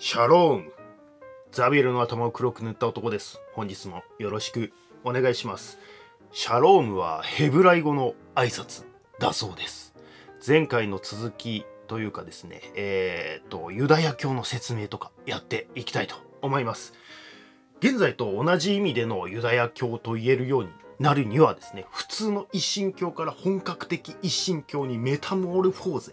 [0.00, 0.72] シャローム
[1.50, 3.40] ザビエルの頭を黒く塗った男です。
[3.52, 5.76] 本日もよろしくお願いします。
[6.30, 8.84] シャロームはヘブライ語の挨拶
[9.18, 9.92] だそうです。
[10.46, 16.94] 前回の続きというかですねえー、とユダヤ教の説明とかやっていきたいと思います。
[17.80, 20.70] 現在と同じ意味でのユダヤ教と言えるように
[21.00, 26.12] なるにはですね普通の一神教から本格的一神教にメタモールフォー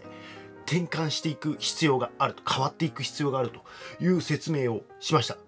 [0.66, 3.60] 転換していく必要があると変わっていく必要があると
[4.02, 5.38] いう説明をしました。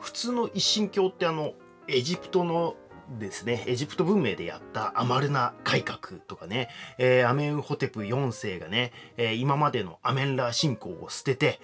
[0.00, 1.52] 普通の一神教ってあの
[1.88, 2.76] エジプトの
[3.18, 6.68] ですねエジプト文明でやったアマルナ改革とかね、
[6.98, 11.58] えー、アメンホテプ4世がね、えー、今までのアメンラ信仰を捨てて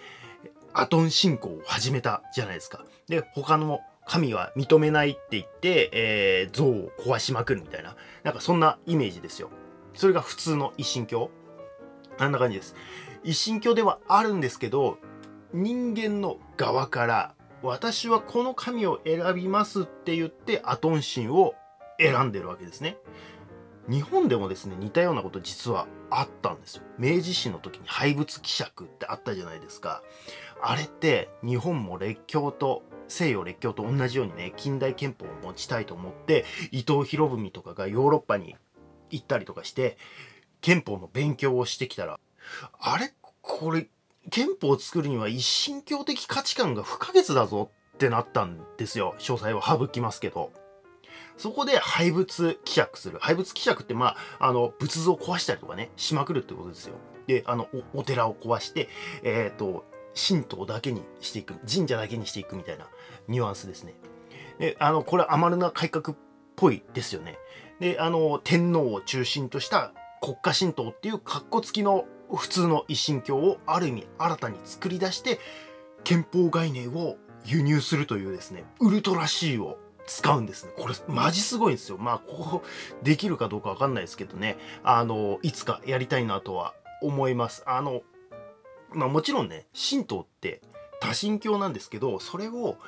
[0.73, 2.85] アトン信仰を始めたじゃないですか。
[3.09, 9.51] で他の神は認めないって言って、えー、像を壊しまくるみたいななんかそんなイメージですよ。
[9.95, 11.31] それが普通の一神教。
[12.19, 12.75] あんな感じです。
[13.23, 14.99] 一神教ではあるんですけど
[15.53, 21.55] 人間の側から私はこの神を選びますって言ってアトン神を
[21.99, 22.99] 選んでるわけですね。
[23.89, 26.83] 日本でもですね似たようなこと実はあったんですよ。
[26.99, 30.03] 明治維新の時に廃仏希釈ってあったじゃないですか。
[30.63, 38.57] あれって日本も列強と西洋列強と同じようにね近代憲法を持ちたいと思って伊藤博文とかがヨーロッパに
[39.11, 39.97] 行ったりとかして
[40.65, 42.19] 憲法の勉強をしてきたら
[42.81, 43.13] あれ？
[43.43, 43.87] これ
[44.31, 49.15] 憲法を作るには一神教的価値観が不可欠だぞってなったんですよ。
[49.19, 50.53] 詳細は省きますけど。
[51.37, 53.19] そこで廃仏希釈する。
[53.19, 56.95] 廃仏希釈ってまああの仏像を壊したりとかねしまくるってことですよ。
[57.27, 58.89] であのお寺を壊して
[59.23, 59.85] えっ、ー、と
[60.17, 61.57] 神道だけにしていく。
[61.71, 62.89] 神社だけにしていくみたいな
[63.29, 63.93] ニュアンスですね。
[64.59, 66.19] であのこれアマルナ改革っ
[66.57, 67.37] ぽいですよね。
[67.81, 69.93] であの天皇を中心とした
[70.25, 75.39] 国家神道っていう格好付きの普通の一神教をある意味新たに作り出して
[76.03, 80.73] 憲法概念を輸入するというですねウルトラ C を使うんですね。
[80.79, 81.99] これマジすごいんですよ。
[81.99, 82.63] まあここ
[83.03, 84.57] できるかどうかわかんないですけどね。
[84.83, 87.63] あのいつかやりたいなとは思います。
[87.67, 88.03] あの
[88.95, 90.63] まあもちろんね神道って
[91.01, 92.79] 多神教なんですけどそれを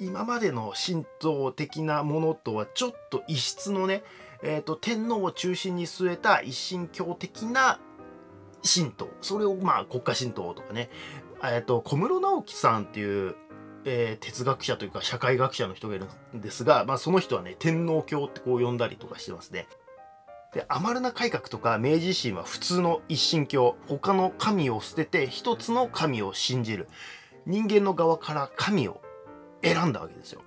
[0.00, 4.02] 今までの神道的なものとはちょっと異質のね、
[4.46, 7.80] えーと、天皇を中心に据えた一神教的な
[8.62, 10.90] 神道それをまあ国家神道とかね、
[11.42, 13.36] えーと、小室直樹さんっていう、
[13.86, 16.06] えー、哲学者というか社会学者の人がいる
[16.36, 19.66] んですが、まあ、その人はね天皇教ってこう呼んだりとかしてますね。
[20.52, 26.86] でアマルナ改革とか明治維新は普通の一神教他の神を捨てて一つの神を信じる
[27.44, 29.00] 人間の側から神を
[29.62, 30.42] 選んだわけですよ。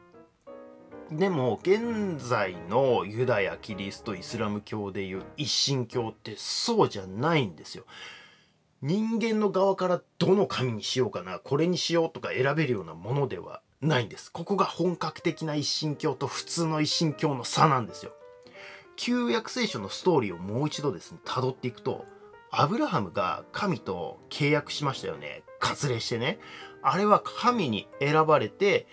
[1.12, 7.86] でも現在のユダヤキリストイスラム教でいう一神教ってそうじゃないんですよ。
[8.82, 14.32] 人間の側からどの神にしようかなこれにしようとか選べるようなものではないんです。
[14.32, 18.12] ここが本格的な一神教と普通の一神教の差なんですよ。
[18.98, 22.06] 旧約聖書のストーリーをもう一度ですね辿っていくと
[22.52, 26.40] アブラハムが神と契約しましたよね割礼してね
[26.82, 28.88] あれは神に選ばれて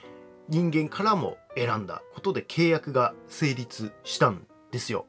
[0.48, 5.06] 人間からも選んだことで契約が成立したんですよ。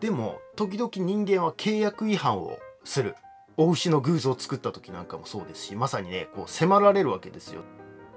[0.00, 3.14] でも時々人間は契約違反をする。
[3.56, 7.62] お牛の偶像を作った時なんかもそうですしまさにねこう迫られるわけですよ。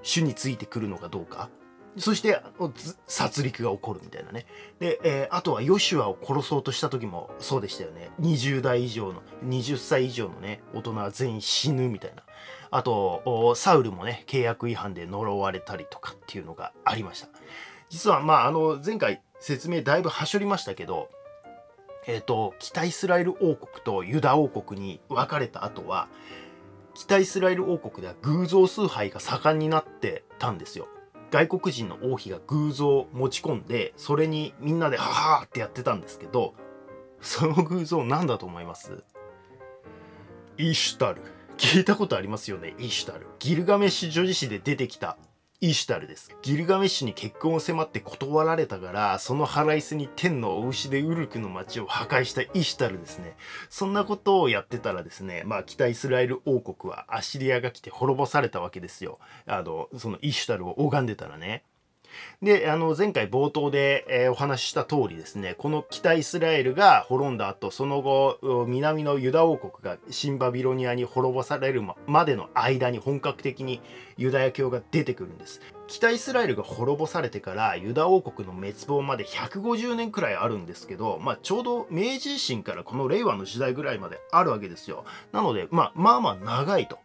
[0.02, 1.48] 種についてくるのかどうか。
[1.98, 2.40] そして
[3.06, 4.46] 殺戮が起こるみたいなね。
[4.78, 8.10] で、えー、あとはヨシュアを殺そうとした時もそうでしたよね。
[8.20, 12.22] 20代以上の20歳以上のね大人は全員死ぬみたいな。
[12.70, 17.28] あとサウルもね契約違反で呪われたりとかっていうのがありました。
[17.88, 21.08] 実はまああの前回説明だいぶはしょりましたけど
[22.06, 26.08] えっ、ー、と北イスラエル王国とユダ王国に分かれた後は
[26.94, 30.88] 北イスラエル王国では偶像崇拝が盛んになってたんですよ。
[31.30, 36.54] 外国人の王妃が偶像を持ち込んでそれにみんなでハハーってやってたんですけど
[37.20, 39.02] その偶像何だと思います？
[40.56, 41.20] イシュタル。
[41.56, 43.26] 聞いたことありますよねイシュタル。
[43.40, 45.18] ギルガメッシュ女子誌で出てきた
[45.60, 46.36] イシュタルです。
[46.40, 53.36] ギルガメッシュに結婚を迫って断られたからその腹いせに天のお牛でウルクの町を破壊したイシュタルですね。
[53.68, 59.18] そんなことをやってたらですねまあ北イスラエル王国はアシリアが来て滅ぼされたわけですよ。
[59.46, 61.64] あのそのイシュタルを拝んでたらね。
[62.42, 73.80] であの前回冒頭で、え、お話しした通りですねこの北イスラエルが滅んだ後その後南のユダ王国が新バビロニアに滅ぼされるまでの間に本格的に
[74.16, 75.60] ユダヤ教が出てくるんです。
[75.86, 85.04] 北イスラエルが滅ぼされてからユダ王国の滅亡まで150年くらいあるんですけど、まあ、ちょうど明治維新からこの令和の時代ぐらいまであるわけですよ。
[85.32, 86.98] なので、まあ、まあまあ長いと。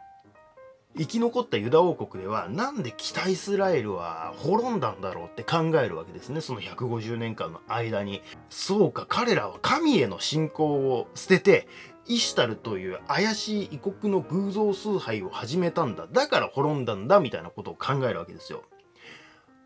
[0.98, 6.40] 生き残ったユダ王国ではなんで北イスラエルは滅んだんだろうって考えるわけですね。
[6.40, 11.68] その150年間の間にそうか彼らは神への信仰を捨てて
[12.06, 16.08] イシュタルという怪しい異国の偶像崇拝を始めたんだ。
[16.12, 18.64] だから滅んだんだみたいなことを考えるわけですよ。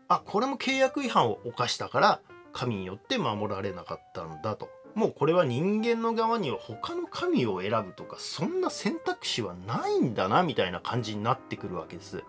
[0.08, 2.20] あこれも契約違反を犯したから
[2.52, 4.70] 神によって守られなかったんだと。
[4.98, 12.24] もうこれは人間の側には他の神を選ぶとかそんな選択肢はないんだなみたいな感じになってくるわけです。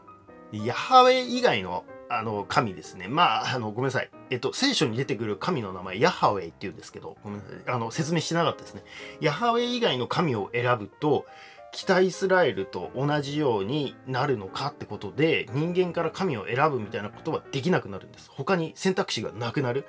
[0.52, 3.08] ヤハウェ以外のあの神ですね。
[3.08, 4.10] まあ、あの、ごめんなさい。
[4.32, 7.60] えっと、聖書に出てくる神の名前、ヤハウェイって言うんですけど、ごめんなさい。
[7.68, 8.84] あの、説明してなかったですね。
[9.22, 11.28] ヤハウェイ以外の神を選ぶと、
[11.72, 18.32] 北イスラエルと同じようになるのかってことで、人間から神を選ぶみたいなことはできなくなるんです。
[18.32, 19.86] 他に選択肢がなくなる。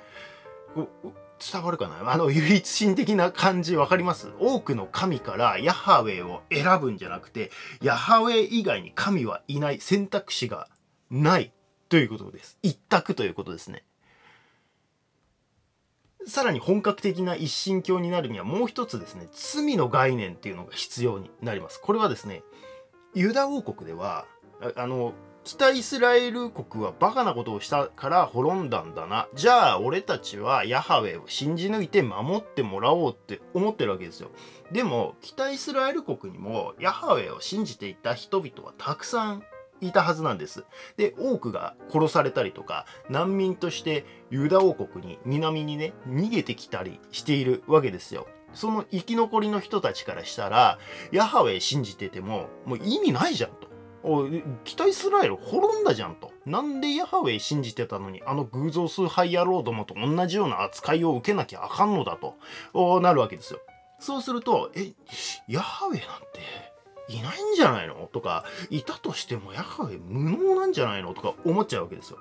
[1.41, 2.11] 伝わるかな？
[2.11, 4.31] あの唯一心的な感じ分かります？
[4.39, 7.49] 多くの神からヤハウェを選ぶんじゃなくて
[7.81, 10.67] ヤハウェ以外に神はいない選択肢が
[11.09, 11.51] ない
[11.89, 12.57] ということです。
[12.61, 13.83] 一択ということですね。
[16.27, 21.81] さらに本格的な一神教になるにはもう一つですね罪の概念っていうのが必要になります。
[21.81, 22.43] これはですね
[23.15, 24.25] ユダ王国では
[24.75, 29.27] あの北イスラエル国はバカなことをしたから滅んだんだな。
[29.33, 34.29] じゃあ俺たちはヤハウェを信じ抜いて守ってもらおうって思ってるわけですよ。
[34.71, 39.43] でも北イスラエル国にもヤハウェを信じていた人々はたくさん
[39.81, 40.63] いたはずなんです。
[40.95, 48.27] で、多くが殺されたりとか、難民としてユダ王国に南にね、逃げてきたりしているわけですよ。
[48.53, 50.77] その生き残りの人たちからしたら、
[51.11, 53.70] ヤハウェ信じてても、もう意味ないじゃんと。
[54.03, 54.27] お
[54.63, 56.31] 北イスラエル滅んだじゃんと。
[56.45, 62.35] なんでヤハウェイ信じてたのに、あの偶像崇拝野郎どもと同じような扱いを受けなきゃあかんのだと
[62.73, 63.59] お、なるわけですよ。
[63.99, 64.93] そうすると、え、
[65.47, 66.39] ヤハウェイなんて
[67.13, 68.09] いないんじゃないの？
[68.11, 71.13] とか、いたとしてもヤハウェイ無能なんじゃないの？
[71.13, 72.17] とか思っちゃうわけですよ。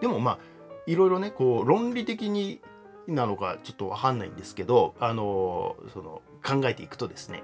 [0.00, 0.38] でもまあ、
[0.86, 2.60] いろいろね、こう、論理的に
[3.08, 7.42] なのかちょっとわかんないんですけど、あのその、考えていくとですね、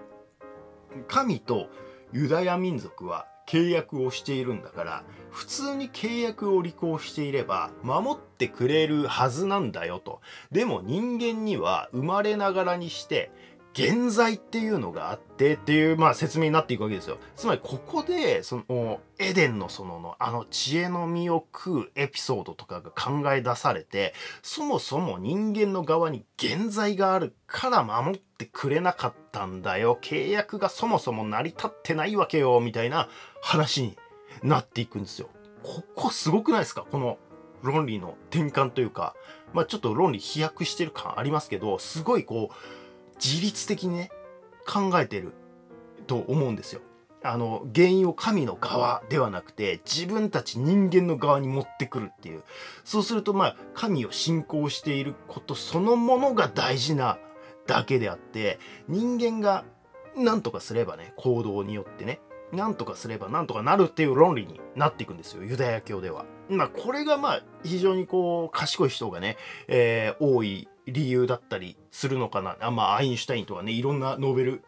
[1.09, 1.69] 神と
[2.13, 10.21] ユダヤ民族は契約をしているんだから普通に契約を履行していれば守ってくれるはずなんだよと。
[10.51, 13.31] でも人間には生まれながらにして
[13.75, 17.17] 現在っていうのがあってっていう、まあ、説明になっていくわけですよ。
[17.37, 33.09] つまりここでそのエデンの園のあの知恵の実を食うエピソードとかが考え出されてそもそも人間の側に現在があるから守ってくれなかったんだよ契約がそもそも成り立ってないわけよみたいな
[33.41, 33.97] 話に
[34.43, 35.31] なっていくんですよ。
[35.63, 36.85] ここすごくないですか？
[36.91, 37.17] この
[37.63, 39.15] 論理の転換というか、
[39.53, 42.55] まあ、ちょっと論理飛躍してる感ありますけどすごいこう
[43.23, 44.11] 自律的にね
[44.67, 45.33] 考えてる
[46.07, 46.81] と思うんですよ。
[47.25, 52.43] あの原因を神の側ではなくて自分たち人間の側に持ってくるっていう
[52.83, 57.19] そうするとまあ神を信仰していることそのものが大事な
[57.69, 58.59] だけであって
[58.89, 59.65] 人間が
[60.17, 62.21] 何とかすればね行動によってね
[62.53, 66.27] 何とかすれば何とかなるっていう論理になっていくんですよユダヤ教では。
[66.49, 69.37] まあこれがまあ非常にこう賢い人がね、
[69.69, 72.57] えー、多い理由だったりするのかな？
[72.61, 74.63] あまあアインシュタインとかねいろんなノーベル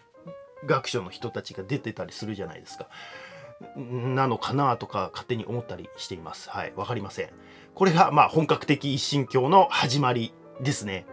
[0.66, 2.88] 学賞の人たちが出てたりするじゃないですか。
[3.76, 6.50] なのかなとか勝手に思ったりしています。
[6.50, 7.30] はい、わかりません。
[7.75, 11.06] これがまあ本格的一神教の始まりですね。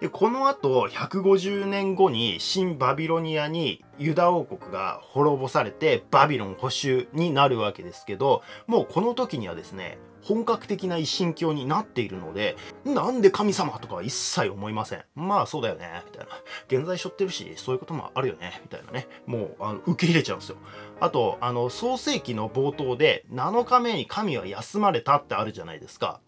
[0.00, 15.04] でこの後150年後に新バビロニアにユダ王国が滅ぼされてバビロン保守になるわけですけどもうこの時にはですね本格的な一神教になっているので、なんで神様とかは一切思いません。
[15.14, 16.32] まあそうだよね、みたいな。
[16.68, 19.08] 現在背負ってるし、そういうこともあるよね、みたいなね。
[19.26, 20.56] もう、あの、受け入れちゃうんですよ。
[21.00, 26.20] あと、あの、創世記の冒頭で、7日目に神は休まれたってあるじゃないですか。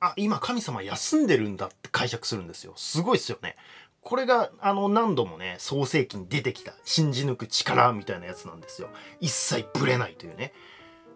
[0.00, 2.72] あ、今神様休んでるんだって解釈するんですよ。
[2.76, 3.56] すごいっすよね。
[4.00, 8.88] これが、あの、何度もね、創世記に出てきた、信じ抜く力みたいなやつなんですよ。
[9.20, 10.52] 一切ブレないというね。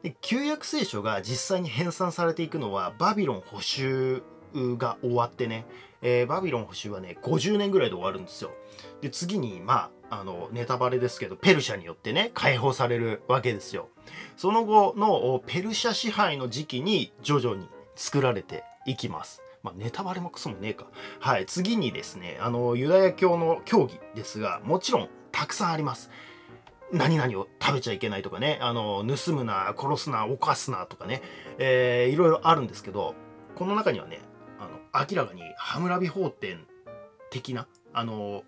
[0.02, 4.22] で旧約聖書が実際に編纂されていくのはバビロン捕囚
[4.54, 5.64] が終わってね、
[6.02, 8.50] えー、バビロン捕囚はね50年ぐらいで終わるんですよ
[9.00, 13.88] で次にまああのネタバレですけどペルシャによってね解放されるわけですよ
[14.36, 20.86] その後のペルシャ支配の時期に徐々に作られていきますまあ、ネタバレもクソもねえか。
[21.20, 21.46] はい。
[21.46, 26.10] 次にですね、あの、ユダヤ教の教義ですが、もちろんたくさんあります。
[26.92, 31.22] 何々を食べちゃいけないとかね、あの、盗むな、殺すな、犯すなとかね、
[31.58, 33.14] えー、いろいろあるんですけど、
[33.54, 34.20] この中にはね、
[34.58, 36.66] あの、明らかにハムラビ法典
[37.30, 38.44] 的な、あの、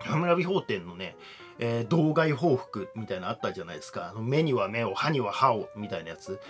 [0.00, 1.16] ハムラビ法典のね、
[1.58, 4.10] えー、道外報復みたいなのあったじゃないですか。
[4.10, 6.40] あの目には目を歯には歯をみたいなやつ。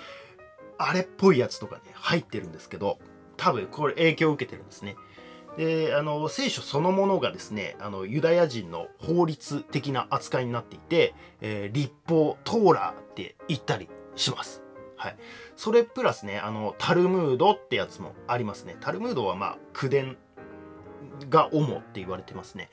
[0.78, 2.98] あれっぽいやつとかね入ってるんですけど
[3.38, 4.96] 多分これ影響を受けてるんですね。
[5.56, 14.62] であの聖書そのものがですねあのユダヤ人の法律的な扱いになっていて、えー、立法トーラーって言ったりします。
[14.98, 15.16] はい、
[15.56, 18.76] それプラスねあのタルムードってやつもありますね。
[18.80, 20.16] タルムードはまあ口伝
[21.30, 22.70] が主って言われてますね。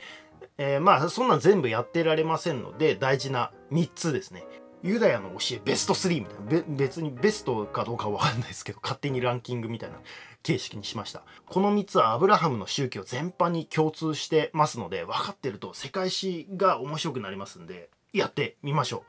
[0.57, 4.45] えー、まあそんなん全部やってられませんので大事な3つですね。
[4.83, 6.63] ユダヤの教えベスト3みたいな。
[6.67, 9.95] 別にベストかどうかわかんないですけど勝手にランキングみたいな
[10.43, 11.23] 形式にしました。
[11.45, 19.05] この3つはアブラハムの宗教全般に共通してますので分かってると世界史が面白くなりますんでやってみましょ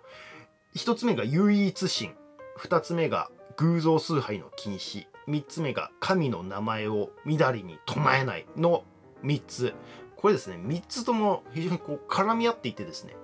[0.75, 0.79] う。
[0.79, 2.15] 1つ目が唯一神。
[2.59, 5.07] 2つ目が偶像崇拝の禁止。
[5.27, 8.85] 3つ目が神の名前をみだりに唱えないの
[9.25, 9.75] 3つ。
[10.17, 13.17] これですね3つとも非常にこう絡み合っていてですね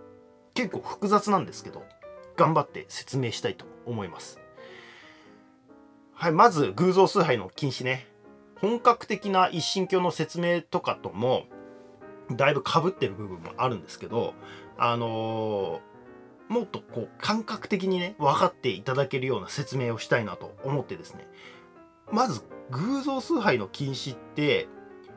[0.52, 1.82] 結構複雑なんですけど
[2.40, 4.40] 頑張って説明したいと思います。
[6.14, 8.06] はいまず偶像崇拝の禁止ね。
[8.56, 11.44] 本格的な一神教の説明とかとも
[12.30, 14.34] だいぶかぶってる部分もあるんですけど
[14.78, 21.26] あのー、もっとこう感覚的にね分かっていただけるような説明をしたいなと思ってですね。
[22.10, 24.66] まず偶像崇拝の禁止って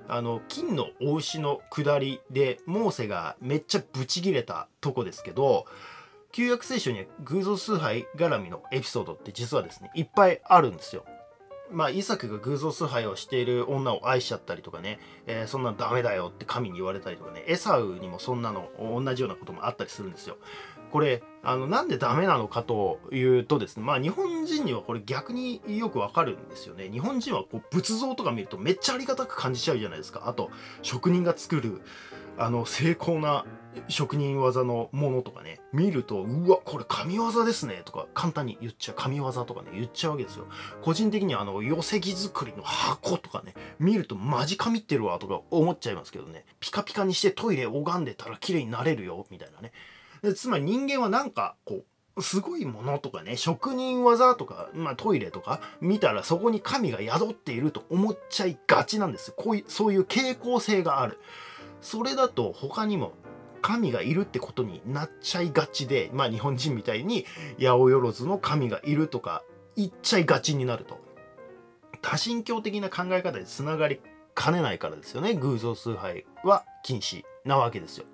[0.10, 5.66] あの金のお牛の下りでモーセがめっちゃブチギレたとこですけど
[6.34, 11.06] 旧約聖書には偶像崇拝絡みのエピソードって実はですねいっぱいあるんですよ。
[11.72, 20.38] まあ、イサクが偶像崇拝をしている女を愛しちゃったりとかね、えー、そんなのダメだよって神に言われたりとかね、エサウにもそんなの同じようなこともあったりするんですよ。
[20.94, 26.88] これ、あの、なんでダメなのかというとですね、まあ日本人にはこれ逆によくわかるんですよね。
[26.88, 30.26] 日本人はこう仏像とか見るとめっちゃありがたく感じちゃうじゃないですか。
[30.28, 30.52] あと、
[30.84, 31.82] 職人が作る、
[32.38, 33.44] あの、精巧な
[33.88, 40.46] 職人技のものとかね、見ると、うわ、これ神業ですねとか、簡単に言っちゃう、神業とかね、言っちゃうわけですよ。
[40.84, 49.72] 個人的にはあの、寄席作りの箱とかね、見るとマジ神ってるわとか思っちゃいますけどね、ピカピカにしてトイレ拝んでたら綺麗になれるよ、みたいなね。
[50.36, 51.84] つまり人間はなんかこ
[52.16, 59.34] うすごいものとかね職人技とか、まあ、トイレとか見たらそこに神が宿っていると思っちゃいがちなんです。
[59.36, 61.20] こういうそういう傾向性がある。
[61.82, 63.14] それだと他にも
[63.62, 67.26] 神がいるってことになっちゃいがちでまあ日本人みたいに
[67.60, 69.44] 八百万の神がいるとか
[69.76, 71.02] 言っちゃいがちになると。
[72.02, 74.02] 多神教的な考え方でつながり
[74.34, 78.06] かねないからですよね偶像崇拝は禁止なわけですよ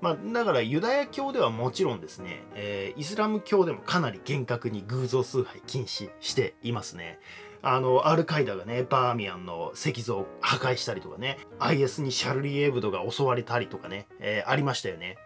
[0.00, 7.20] まあ、だからユダヤ教ではもちろんですね、えー、イスラム教でもかなり厳格に偶像崇拝禁止していますね。
[7.62, 15.16] あの、アルカイダがね、バーミヤンの石像を破壊したりとかね、IS にシャルリー・エブドが襲われたりとかね、えー、ありましたよね。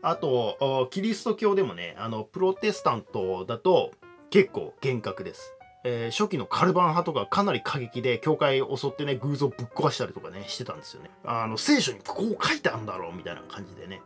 [0.00, 3.90] あと、キリスト教でもね、あの、プロテスタントだと
[4.30, 5.53] 結構厳格です。
[5.84, 11.10] えー、初期のカルバン派とかかなり過激で教会を襲ってね偶像ぶっ壊したりとかねしてたんですよね。
[11.24, 14.00] あの聖書にこう書いてあるんだろうみたいな感じでね。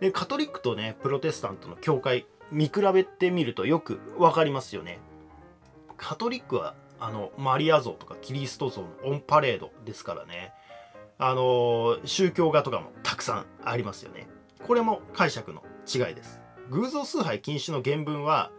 [0.00, 5.00] でカトリックとねプロテスタントの教会見比べてみるとよく分かりますよね。
[5.96, 10.52] カトリックはあのマリア像とかキリスト像のオンパレードですからね。
[11.18, 14.28] あの宗教画とかもたくさんありますよね。
[14.64, 16.40] これも解釈の違いです。
[16.70, 18.50] 偶像崇拝禁止の原文は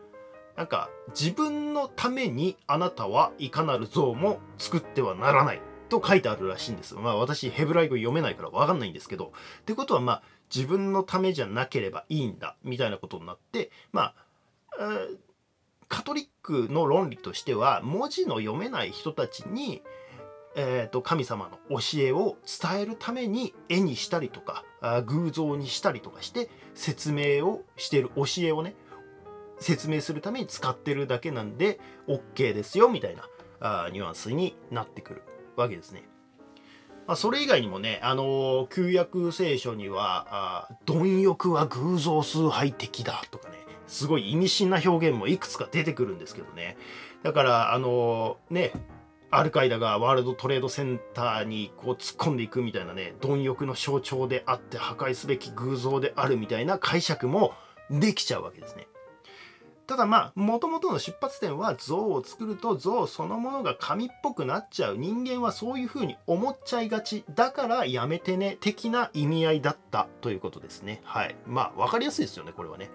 [0.56, 6.96] なんか自分のためにあなたはいかなる像も作ってはならないと書いてあるらしいんです。
[6.96, 9.34] まあ私ヘブライ語読めないからわかんないんですけど。
[9.62, 14.14] ってことはまあ自分のためじゃなければいいんだみたいなことになってま
[14.78, 15.08] あ、
[15.88, 19.82] カトリックの論理としては文字の読めない人たちに
[20.58, 24.64] えーと、神様の教えを伝えるために絵にしたりとか
[25.06, 28.74] 偶像にしたりとかして説明をしている教えをね
[29.60, 33.24] 説明するために使ってるだけなんで OK ですよみたいな
[33.60, 35.24] あニュアンスになってくる
[35.56, 36.08] わけですね。
[37.08, 46.78] まあ、それ以外にもね、あのー、旧約聖書には、あ貪欲は偶像崇拝的だとかね、すごい意味深な表現もいくつか出てくるんですけどね。
[47.22, 48.72] だから、あのー、ね、
[49.30, 57.54] アルカイダがワールドトレードセンターにこう突っ込んでいくみたいなね、貪欲の象徴であって破壊すべき偶像であるみたいな解釈も
[57.92, 58.88] できちゃうわけですね。
[59.88, 64.98] ただまあもともとの出発点は像を作ると像そのものが紙っぽくなっちゃう。
[64.98, 70.08] 人間はそういうふうに思っちゃいがちだからやめてね的な意味合いだった。
[70.22, 71.02] ということですね。
[71.04, 71.36] はい。
[71.46, 72.90] まあ分かりやすいですよねこれはね。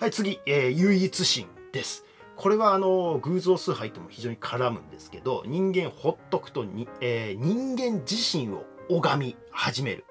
[0.00, 2.04] はい次、えー、唯一心です。
[2.36, 10.04] これはあの偶像崇拝とも非常に絡むんですけど人間ほっとくとに、えー、人間自身を拝み始める。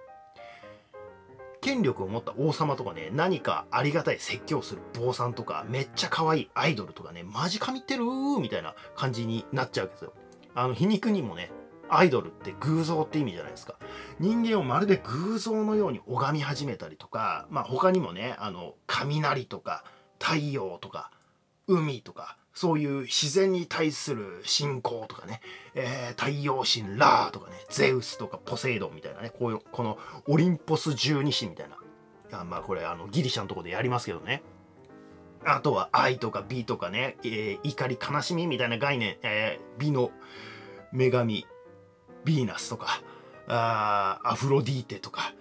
[1.66, 10.14] 権力を持った王様とかね何かありがたい説教する坊さんとかめっちゃ可愛いアイドルとかねマジ神ってるーみたいな感じになっちゃうわけですよ。
[10.54, 11.52] あの皮肉にもね
[11.90, 13.80] アイドルって偶像って意味じゃないですか。
[14.20, 19.84] 人間をまるで偶像のように拝み始めたりとかまあ他にもねあの雷とか
[20.20, 21.10] 太陽とか
[21.68, 25.42] 海とかそういう自然に対する信仰とかね、
[25.76, 31.78] えー、太陽神ラーとかねゼウスとかポセイドンみたいなねこういうこのオリンポス十二神みたいな。
[32.32, 34.42] あまあこれあのギリシャのとこでやりますけどね。
[35.44, 40.12] あとは愛とか美とかね、えー、怒り悲しみみたいな概念、えー、美の
[40.92, 41.46] 女神
[42.24, 43.02] ヴィーナスとか
[43.48, 45.36] あアフロディーテとか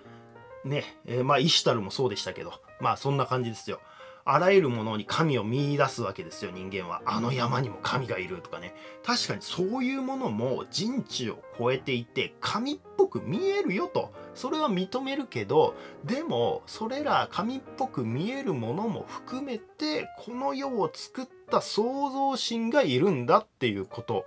[0.64, 3.80] ね、えー、まあイシュタルもそうでしたけどまあそんな感じですよ。
[4.26, 7.02] あらゆるものに神を見出すわけですよ人間は。
[7.04, 8.74] あの山にも神がいるとかね。
[9.04, 14.12] 確かにそういうものも人知を超えていて神っぽく見えるよと。
[14.34, 24.26] それは認めるけどでもそれら神っぽく見えるものも含めてこの世を作った創造神がいるんだっていうこと。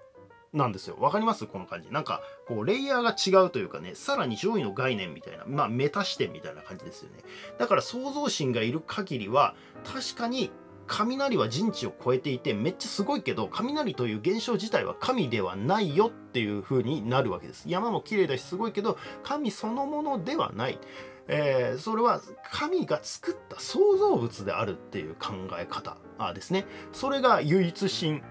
[0.54, 0.98] なんですよ。
[1.00, 1.46] わかります？
[1.46, 1.92] この感じ。
[1.92, 7.24] なんか、こう、レイヤーが違うというかね、さらに上位の概念みたいな、まあ、メタ視点みたいな感じですよね。
[7.58, 10.52] だから、創造神がいる限りは、確かに、
[10.90, 17.66] 雷は人知を超えていて、めっちゃすごいけど、雷という現象自体は神ではないよっていう風になるわけです。
[17.68, 20.80] 山も綺麗だし、すごいけど、神そのものではない。
[21.28, 22.22] えー、それは
[22.54, 25.98] 神が作った創造物であるっていう考え方
[26.34, 26.66] ですね。
[26.94, 28.22] それが唯一神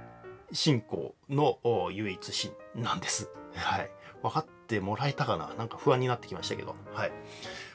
[0.52, 1.58] 信仰の
[1.92, 3.30] 唯一神なんです。
[3.54, 3.90] はい。
[4.22, 5.54] 分かってもらえたかな？
[5.54, 6.74] なんか不安になってきましたけど。
[6.92, 7.12] はい。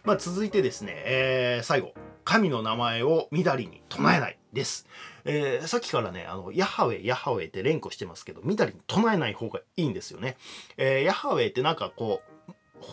[0.03, 1.93] まあ続いてですね、えー、最後。
[2.23, 4.85] 神の名前をみだりに唱えないです。
[5.25, 10.37] えー、さっきからね、あの、ヤハウェ、ヤハウェって連呼してますけど、みだりに唱えない方がいいんですよね。
[10.77, 12.30] えー、ヤハウェってなんかこう、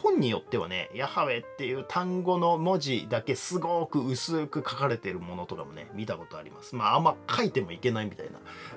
[0.03, 6.77] 本によってはね、ヤハウェっていう単語の文字だけすごく薄く書かれてるものとかもね、見たことあります。
[6.77, 8.31] まあ、あんま書いてもいけないみたい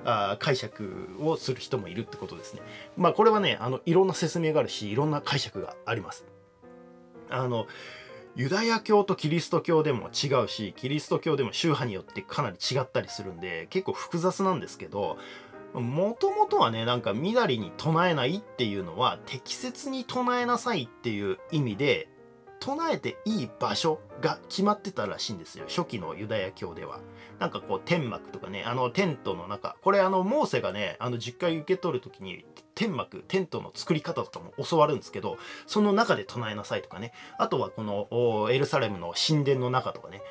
[0.04, 2.62] なあ解釈をする人もいるってことですね。
[2.96, 6.26] まあ、これはね、あの、いろんな説明があるし、いろんな解釈があります。
[7.30, 7.66] あの、
[8.34, 15.18] ユダヤ教とキリスト教でも違うし、キリスト教でも宗派によってかなり違ったりするんで、結構複雑なんですけど、
[15.74, 22.08] もともとはね、なんか、みだりに唱えないっていうのは、適切に唱えなさいっていう意味で、
[22.60, 25.64] 唱えていい場所が決まってたらしいんですよ。
[25.66, 27.00] 初期のユダヤ教では。
[27.40, 32.44] なんかこう、天幕とかね、あの、テントの中、これあの、モーセがね、あの、実家受け取るときに、
[32.76, 40.22] 天幕、テントの作り方とかも教わるんですけど、その中で唱えなさいとかね、あとはこの、エルサレムの神殿の中とかね、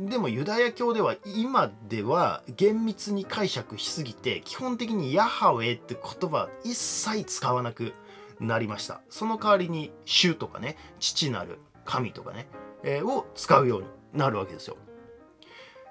[0.00, 7.94] でもユダヤ教では今では厳密に解釈しすぎて基本的にヤハウェって言葉は一切使わなく
[8.38, 9.00] なりました。
[9.08, 12.46] その代わりに主とかね父なる神とかね、
[12.84, 14.76] えー、を使うようになるわけですよ。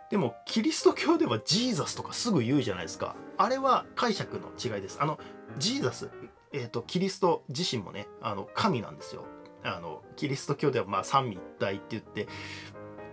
[0.09, 3.17] でもキリスト教ではジーザスとかすぐ言うじゃないですか。
[3.37, 4.99] あれは解釈の違いです。
[5.01, 5.19] あの
[5.57, 6.09] ジーザス
[6.53, 9.25] えっ、ー、とキリスト自身もねあの神なんですよ。
[9.63, 12.27] あのキリスト教ではまあ三位一体って言って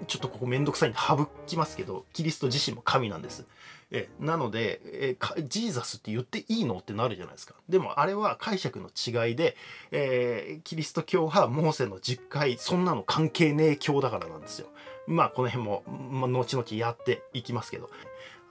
[0.06, 3.46] ちょっとここめんどくさいんで省きますけど、キリスト自身も神なんです。
[3.90, 7.54] えなのでえジーザスって言っていいのってなるじゃないですか。
[7.68, 9.56] でもあれは解釈の違いで、
[9.92, 14.68] えー、キリスト教派モーセの実会、そんなの関係ねえ教だからなんですよ。
[15.06, 17.90] まあこの辺も、まあ、後々やっていきますけど。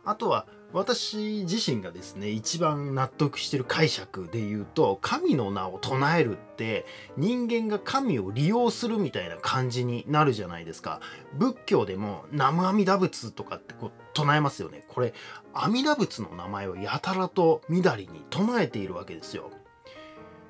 [0.05, 10.99] あとは私自身がですね一番納得してる解釈で言うと神の名を唱えるって人間が神を利用するみたいな感じになるじゃないですか。
[11.37, 14.83] 仏教でも南無阿弥陀仏とかってこう唱えますよね。
[14.87, 15.13] これ
[15.53, 19.51] 阿弥陀仏の名前をやたらとみだりに唱えているわけですよ。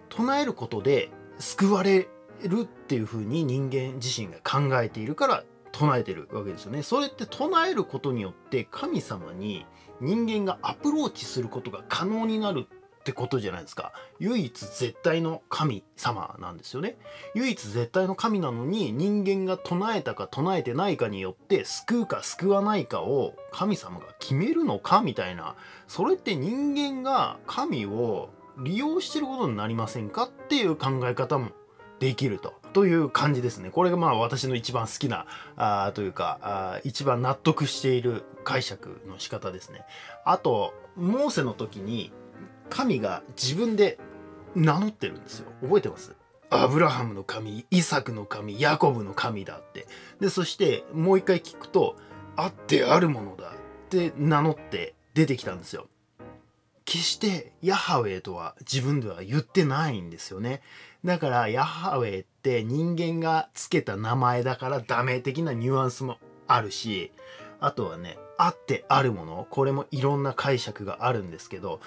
[0.08, 1.10] 唱えることで
[1.40, 2.08] 救われ
[2.44, 6.84] るっていう風に人間自身が考えているから唱えてるわけですよね。
[6.84, 9.66] それって唱えることによって神様に
[10.00, 13.92] 人間がアプローチすることが可能になるってことじゃないですか。
[14.20, 16.98] 唯一絶対の神様なんですよね。
[17.36, 25.56] 唯一絶対の神なのに人間が唱えたか唱えてないかによって救うか救わないかを神様が決めるのかみたいな。
[25.88, 31.50] それって人間が神を利用してることになりませんかっていう考え方も
[32.00, 32.63] できると。
[32.74, 33.70] という感じですね。
[33.70, 39.86] これがまあ私の一番好きなあというかあ一番納得している解釈の仕方ですね。
[40.26, 42.12] あとモーセの時に
[42.70, 43.98] 神が自分で
[44.56, 45.52] 名乗ってるんですよ。
[45.62, 46.16] 覚えてます？
[46.50, 49.88] アブラハムの神、イサクの神、ヤコブの神だって。
[50.20, 51.96] で、そしてもう一回聞くと、
[52.36, 55.88] あってあるものだって名乗って出てきたんですよ。
[56.86, 60.62] 決してヤハウェとは自分では言ってないんですよね。
[61.06, 66.18] だからヤハウェイって人間がつけた名前だからダメ的なニュアンスも
[66.48, 67.12] あるし、
[67.60, 71.80] あとはね、あってあるもの、これもいろんな解釈があるんですけど、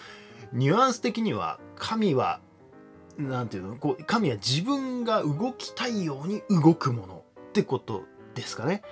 [0.52, 2.40] ニュアンス的には神は、
[3.18, 8.04] なんていうの、こう神は自分が動きたいように動くものってこと
[8.34, 8.82] ですかね。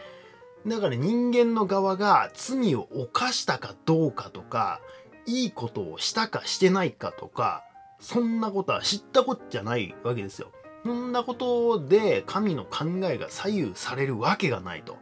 [0.66, 4.80] だから人間の側が罪を犯したかどうかとか、
[5.26, 7.64] いいことをしたかしてないかとか、
[8.00, 10.50] そんなことは知ったこっちゃないわけですよ。
[10.84, 14.98] そんなことで神の考えが左右されるわけがないと。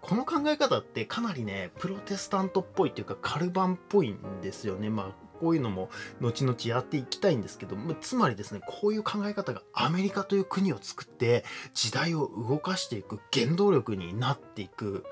[0.00, 4.90] この考え方ってかなりね、プロテスタントっぽいっていうかカルバンっぽいんですよね。
[4.90, 5.06] まあ、
[5.38, 15.04] こういうのも後々やっていきたいんですけど、つまりですね、こういう考え方がアメリカという国を作って時代を動かしていく原動力になっていく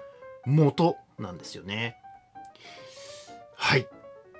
[0.44, 1.96] 元なんですよね。
[3.55, 3.87] はい。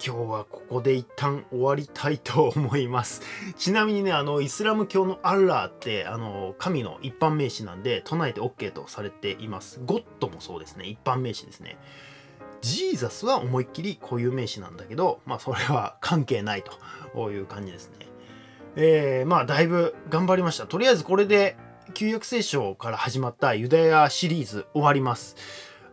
[0.03, 3.21] 今日はここで一旦終わりたいと思います。
[3.59, 9.79] ちなみにね、あの、イスラム教のアッラーって、あの、神の一般名詞なんで、唱えて OK とされています。
[9.85, 11.77] ゴッドもそうですね、一般名詞ですね。
[12.63, 16.65] ジーザスは思いっきり固有名詞なんだけど、まあ、それは関係ない
[17.15, 18.07] という感じですね。
[18.77, 20.67] えー、まあ、だいぶ頑張りました。
[20.67, 21.59] とりあえずこれで、
[21.93, 25.37] 旧約聖書から始まったユダヤシリーズ終わります。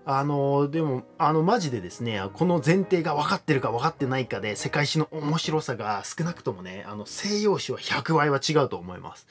[0.10, 9.28] あのでもあのマジでですねこの前提が分かってるか分かってないかで世界史の面白さが少なくともねあの西洋史は100倍は違うと思います。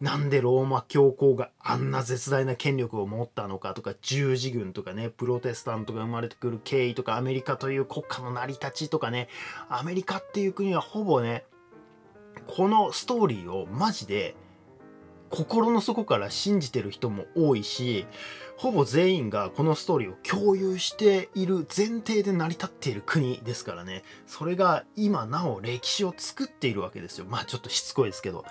[0.00, 9.28] なんでローマ教皇があんな絶大な権力を持ったのかとか十字軍とかねプロテスタントが生まれてくる経緯とかアメリカという国家の成り立ちとかね
[9.70, 11.44] アメリカっていう国はほぼね
[12.48, 14.34] このストーリーをマジで
[15.30, 18.06] 心の底から信じてる人も多いし
[18.56, 24.02] ほぼ全員がこのストーリーを共有している前提で成り立っている国ですからね。
[24.26, 27.26] それが今なお歴史を作っているわけですよ。
[27.28, 28.44] まあちょっとしつこいですけど。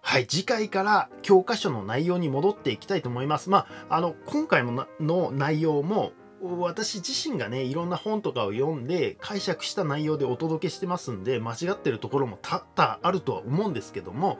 [0.00, 0.26] はい。
[0.26, 3.50] 次回から教科書の内容に戻っていきたいと思います。
[3.50, 14.38] まああの今回の内容も私自身がねいろんな本とかを読んで解釈した内容でお届けしてますんで間違ってるところも多々あるとは思うんですけども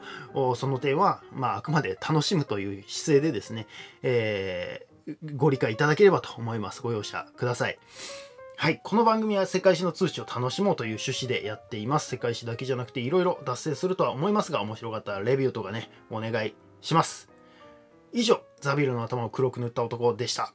[0.55, 3.67] その点は、まあ、あくまで楽しむという姿勢でですね、
[4.01, 7.77] えー、ご理解いただければと思いますご容赦ください
[8.61, 8.81] はい。
[8.83, 12.09] この番組は世界史の通知を楽しもうという趣旨でやっています。
[12.09, 17.29] 世界史だけじゃなくていろいろ脱線するとは思いますが、面白かったらレビューとかね、お願いします。
[18.11, 20.53] 以上、ザビルの頭を黒く塗った男でした。